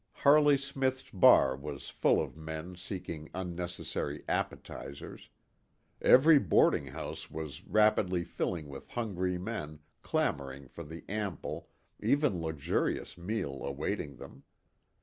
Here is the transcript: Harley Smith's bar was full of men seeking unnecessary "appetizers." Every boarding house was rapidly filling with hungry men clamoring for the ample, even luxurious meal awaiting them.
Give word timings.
Harley 0.13 0.57
Smith's 0.57 1.07
bar 1.11 1.55
was 1.55 1.89
full 1.89 2.19
of 2.19 2.35
men 2.35 2.75
seeking 2.75 3.29
unnecessary 3.35 4.23
"appetizers." 4.27 5.29
Every 6.01 6.39
boarding 6.39 6.87
house 6.87 7.29
was 7.29 7.63
rapidly 7.67 8.23
filling 8.23 8.67
with 8.67 8.89
hungry 8.89 9.37
men 9.37 9.77
clamoring 10.01 10.69
for 10.69 10.83
the 10.83 11.05
ample, 11.07 11.69
even 12.01 12.41
luxurious 12.41 13.15
meal 13.15 13.61
awaiting 13.63 14.15
them. 14.15 14.41